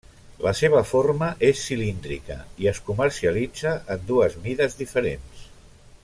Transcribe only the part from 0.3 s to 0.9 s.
La seva